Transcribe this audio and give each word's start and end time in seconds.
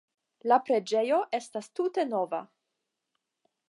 La 0.51 0.57
preĝejo 0.69 1.21
estas 1.41 1.71
tute 1.81 2.09
nova. 2.17 2.43